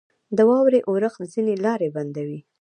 [0.37, 2.39] •د واورې اورښت ځینې لارې بندوي.